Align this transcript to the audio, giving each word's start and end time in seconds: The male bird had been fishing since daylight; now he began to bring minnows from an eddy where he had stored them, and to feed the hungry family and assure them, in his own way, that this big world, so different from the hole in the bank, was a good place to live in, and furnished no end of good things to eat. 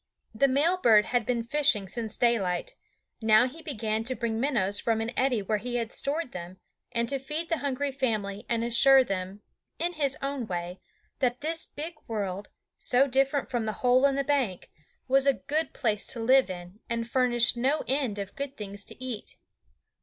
The 0.33 0.47
male 0.47 0.77
bird 0.77 1.05
had 1.05 1.27
been 1.27 1.43
fishing 1.43 1.87
since 1.87 2.17
daylight; 2.17 2.75
now 3.21 3.47
he 3.47 3.61
began 3.61 4.03
to 4.05 4.15
bring 4.15 4.39
minnows 4.39 4.79
from 4.79 4.99
an 4.99 5.11
eddy 5.15 5.43
where 5.43 5.59
he 5.59 5.75
had 5.75 5.93
stored 5.93 6.31
them, 6.31 6.57
and 6.91 7.07
to 7.07 7.19
feed 7.19 7.49
the 7.49 7.59
hungry 7.59 7.91
family 7.91 8.43
and 8.49 8.63
assure 8.63 9.03
them, 9.03 9.43
in 9.77 9.93
his 9.93 10.17
own 10.19 10.47
way, 10.47 10.79
that 11.19 11.41
this 11.41 11.67
big 11.67 11.93
world, 12.07 12.49
so 12.79 13.05
different 13.05 13.51
from 13.51 13.65
the 13.65 13.73
hole 13.85 14.07
in 14.07 14.15
the 14.15 14.23
bank, 14.23 14.71
was 15.07 15.27
a 15.27 15.33
good 15.33 15.71
place 15.71 16.07
to 16.07 16.19
live 16.19 16.49
in, 16.49 16.79
and 16.89 17.07
furnished 17.07 17.55
no 17.55 17.83
end 17.87 18.17
of 18.17 18.35
good 18.35 18.57
things 18.57 18.83
to 18.85 18.99
eat. 18.99 19.37